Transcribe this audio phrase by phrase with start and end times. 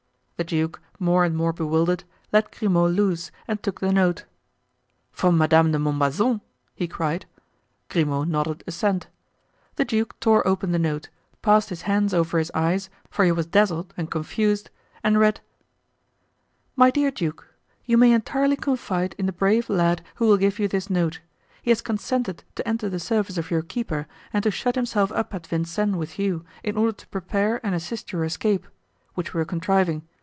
[0.37, 4.25] The duke, more and more bewildered, let Grimaud loose and took the note.
[5.11, 6.41] "From Madame de Montbazon?"
[6.73, 7.27] he cried.
[7.89, 9.05] Grimaud nodded assent.
[9.75, 11.09] The duke tore open the note,
[11.43, 14.71] passed his hands over his eyes, for he was dazzled and confused,
[15.03, 15.41] and read:
[16.75, 20.89] "My Dear Duke,—You may entirely confide in the brave lad who will give you this
[20.89, 21.21] note;
[21.61, 25.35] he has consented to enter the service of your keeper and to shut himself up
[25.35, 28.65] at Vincennes with you, in order to prepare and assist your escape,
[29.13, 30.01] which we are contriving.